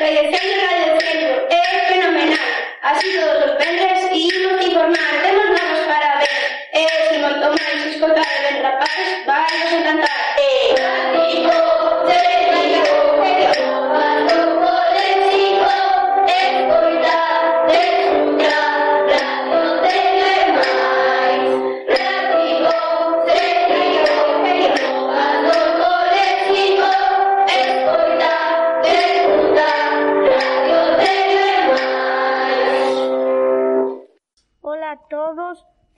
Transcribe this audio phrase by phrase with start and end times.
[0.00, 2.50] Redacción de Radio Centro é fenomenal.
[2.80, 7.84] Así todos os vendres, imos informar, temos novos para ver, eh, e se moito máis
[7.84, 8.79] escotar ben rápido.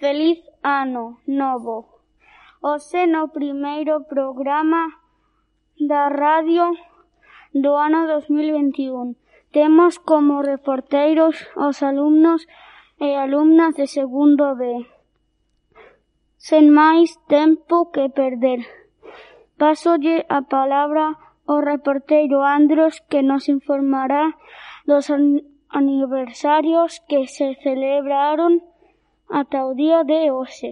[0.03, 1.77] Feliz ano novo.
[2.61, 4.83] Ose no primeiro programa
[5.79, 6.75] da radio
[7.55, 9.15] do ano 2021.
[9.55, 12.51] Temos como reporteiros os alumnos
[12.99, 14.83] e alumnas de segundo B.
[16.35, 18.67] Sen máis tempo que perder.
[19.55, 21.15] Pásolle a palabra
[21.47, 24.35] ao reporteiro Andros que nos informará
[24.83, 28.72] dos an- aniversarios que se celebraron
[29.39, 30.71] ata o día de hoxe.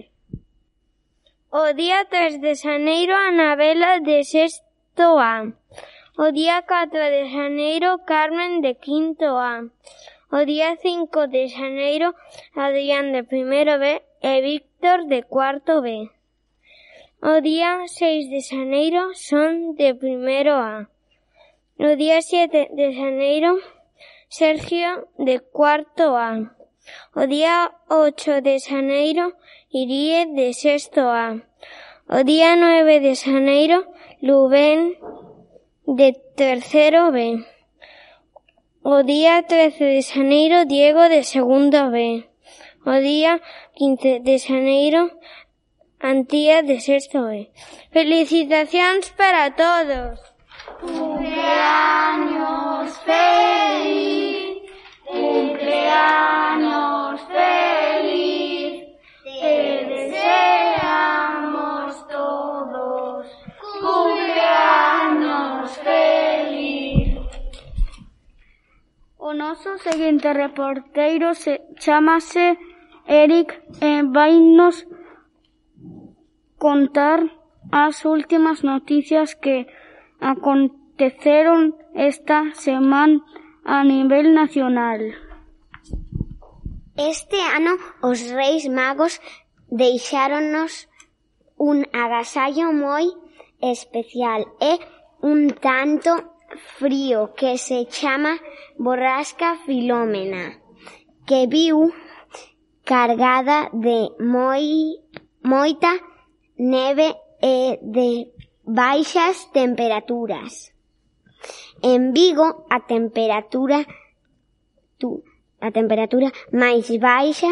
[1.49, 5.35] O día 3 de xaneiro Anabela de sexto A.
[6.23, 9.65] O día 4 de xaneiro Carmen de quinto A.
[10.37, 12.13] O día 5 de xaneiro
[12.65, 13.85] Adrián de primeiro B
[14.31, 15.87] e Víctor de cuarto B.
[17.31, 20.87] O día 6 de xaneiro son de primeiro A.
[21.87, 23.51] O día 7 de xaneiro
[24.29, 26.60] Sergio de cuarto A.
[27.15, 29.33] O día 8 de Xaneiro
[29.69, 31.27] iría de sexto A.
[32.09, 33.77] O día 9 de Xaneiro,
[34.21, 34.97] Lubén
[35.85, 37.45] de tercero B.
[38.83, 42.27] O día 13 de Xaneiro, Diego de segundo B.
[42.85, 43.41] O día
[43.75, 45.11] 15 de Xaneiro,
[46.03, 47.51] Antía de sexto B.
[47.93, 50.17] Felicitacións para todos!
[50.81, 51.29] Cumpleaños
[53.05, 54.00] feliz!
[69.23, 72.57] O noso seguinte reporteiro se chamase
[73.05, 73.49] Eric
[73.79, 74.75] eh, e vainos
[76.57, 77.19] contar
[77.71, 79.67] as últimas noticias que
[80.19, 83.21] aconteceron esta semana
[83.63, 84.99] a nivel nacional.
[86.97, 89.21] Este ano os Reis Magos
[89.69, 90.89] deixáronnos
[91.69, 93.05] un agasallo moi
[93.61, 94.81] especial e
[95.21, 96.09] un tanto
[96.77, 98.33] frío que se chama
[98.77, 100.59] borrasca Filomena,
[101.25, 101.93] que viu
[102.83, 104.99] cargada de moi,
[105.43, 105.99] moita
[106.57, 108.31] neve e de
[108.65, 110.73] baixas temperaturas.
[111.81, 113.85] En Vigo a temperatura
[114.99, 115.23] tu,
[115.59, 117.49] a temperatura máis baixa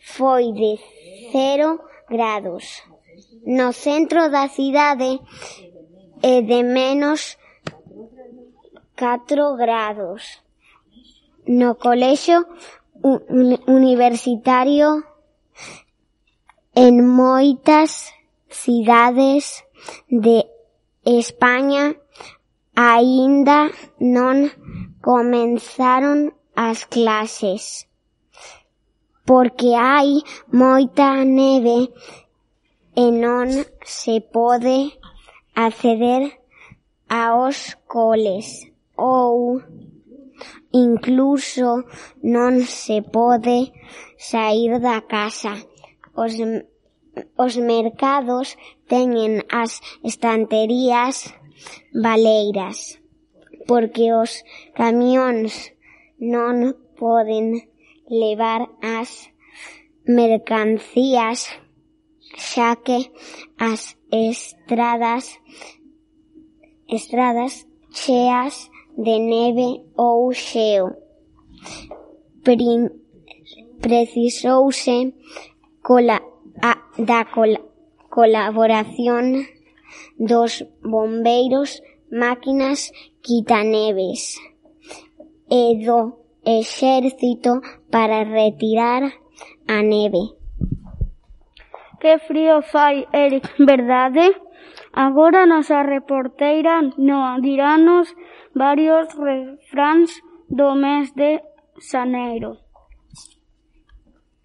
[0.00, 0.72] foi de
[1.30, 1.78] 0
[2.10, 2.82] grados
[3.46, 5.20] no centro da cidade
[6.22, 7.38] e de menos
[8.98, 10.42] 4 grados
[11.48, 12.46] no colexio
[13.66, 15.02] universitario
[16.74, 18.12] en moitas
[18.48, 19.64] cidades
[20.08, 20.46] de
[21.04, 21.96] España.
[22.76, 24.54] Aínda non
[25.02, 27.88] comenzaron as clases
[29.26, 30.22] porque hai
[30.52, 31.90] moita neve
[32.94, 33.50] e non
[33.82, 34.94] se pode
[35.58, 36.22] acceder
[37.10, 38.46] aos coles
[38.94, 39.58] ou
[40.72, 41.84] Incluso
[42.22, 43.72] non se pode
[44.16, 45.54] saír da casa,
[46.14, 46.34] os
[47.36, 48.56] os mercados
[48.86, 51.34] teñen as estanterías
[52.04, 52.78] baleiras
[53.68, 54.32] porque os
[54.78, 55.74] camións
[56.18, 57.46] non poden
[58.08, 59.30] levar as
[60.06, 61.38] mercancías
[62.48, 63.12] xa que
[63.58, 65.24] as estradas
[66.88, 70.86] estradas cheas de neve ou xeo,
[73.80, 75.14] precisouse
[75.86, 76.18] cola,
[76.60, 77.54] a, da col,
[78.10, 79.46] colaboración
[80.18, 81.80] dos bombeiros,
[82.10, 82.90] máquinas
[83.22, 84.36] quitaneves
[85.48, 87.60] e do exército
[87.90, 89.02] para retirar
[89.68, 90.34] a neve.
[92.00, 94.47] Que frío fai, Eric, verdade?
[94.92, 98.06] Agora a nosa reporteira Noa diranos
[98.54, 100.10] varios refráns
[100.48, 101.42] do mes de
[101.90, 102.50] xaneiro.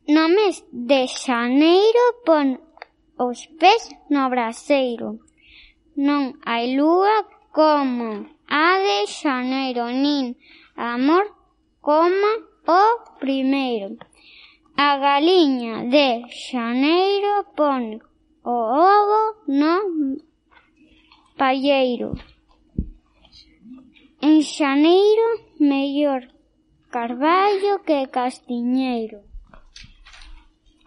[0.08, 2.60] No mes de xaneiro pon
[3.18, 3.84] os pés
[4.14, 5.20] no braseiro.
[5.96, 7.16] Non hai lúa
[7.56, 8.10] como
[8.50, 10.36] a de xaneiro, nin
[10.76, 11.26] amor
[11.80, 12.30] como
[12.68, 12.84] o
[13.22, 13.96] primeiro.
[14.76, 18.02] A galiña de xaneiro pon
[18.44, 19.76] o ovo no
[21.38, 22.14] palleiro.
[24.22, 25.28] En xaneiro,
[25.60, 26.22] mellor
[26.90, 29.20] Carballo que Castiñeiro.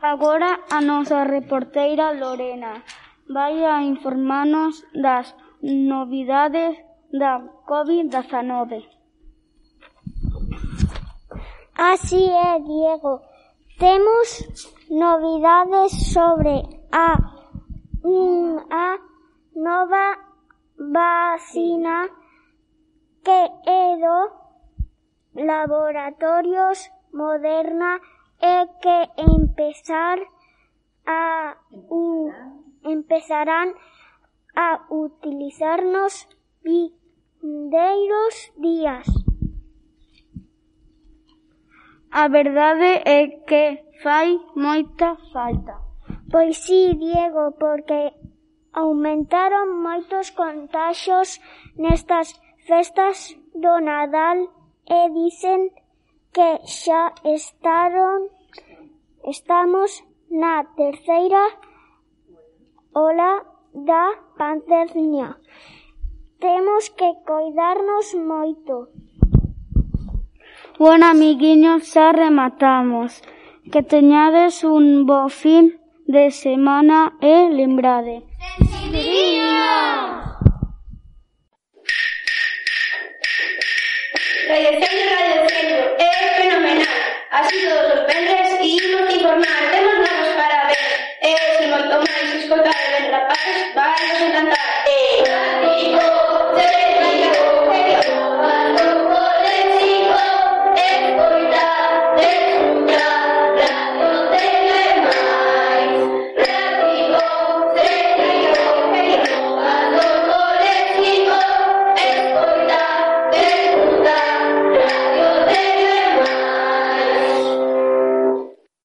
[0.00, 2.84] Agora a nosa reporteira Lorena
[3.28, 6.72] vai a informarnos das novidades
[7.20, 7.32] da
[7.66, 8.86] COVID-19.
[11.76, 13.20] Así é, Diego.
[13.78, 14.28] Temos
[14.88, 16.62] novidades sobre
[16.92, 17.35] a
[18.06, 18.98] mm, a
[19.56, 20.06] nova
[20.78, 22.08] vacina
[23.24, 24.18] que é do
[25.34, 28.00] Laboratorios Moderna
[28.40, 30.18] e que empezar
[31.06, 32.30] a u,
[32.84, 33.74] empezarán
[34.54, 36.28] a utilizarnos
[36.62, 39.06] vindeiros días.
[42.10, 45.85] A verdade é que fai moita falta.
[46.30, 48.12] Pois si, Diego, porque
[48.72, 51.40] aumentaron moitos contaxios
[51.78, 52.34] nestas
[52.68, 54.50] festas do Nadal
[54.84, 55.70] e dicen
[56.34, 58.28] que xa estaron
[59.24, 61.44] estamos na terceira
[62.92, 64.04] ola da
[64.36, 65.38] pandemia.
[66.42, 68.74] Temos que coidarnos moito.
[70.78, 73.22] Bueno, amiguinhos, xa rematamos.
[73.72, 75.64] Que teñades un bo fin
[76.08, 78.22] de semana e lembrade.
[84.48, 86.10] Radio Centro, Radio Centro, é
[86.40, 86.86] fenomenal.
[87.32, 90.86] Así todos os vendres e imos informar, temos novos para ver.
[91.22, 93.85] E se moito máis escotar ver rapaces, encantar.